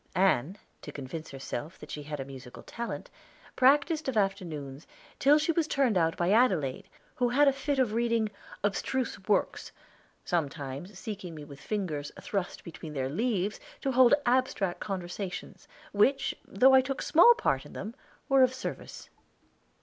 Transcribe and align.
Ann, 0.15 0.57
to 0.81 0.91
convince 0.91 1.29
herself 1.29 1.77
that 1.77 1.91
she 1.91 2.01
had 2.01 2.19
a 2.19 2.25
musical 2.25 2.63
talent, 2.63 3.11
practiced 3.55 4.07
of 4.07 4.17
afternoons 4.17 4.87
till 5.19 5.37
she 5.37 5.51
was 5.51 5.67
turned 5.67 5.95
out 5.95 6.17
by 6.17 6.31
Adelaide, 6.31 6.89
who 7.13 7.29
had 7.29 7.47
a 7.47 7.53
fit 7.53 7.77
of 7.77 7.93
reading 7.93 8.31
abstruse 8.63 9.19
works, 9.27 9.71
sometimes 10.25 10.97
seeking 10.97 11.35
me 11.35 11.43
with 11.45 11.61
fingers 11.61 12.11
thrust 12.19 12.63
between 12.63 12.93
their 12.93 13.09
leaves 13.09 13.59
to 13.81 13.91
hold 13.91 14.15
abstract 14.25 14.79
conversations, 14.79 15.67
which, 15.91 16.33
though 16.47 16.73
I 16.73 16.81
took 16.81 17.03
small 17.03 17.35
part 17.35 17.63
in 17.63 17.73
them, 17.73 17.93
were 18.27 18.41
of 18.41 18.55
service. 18.55 19.07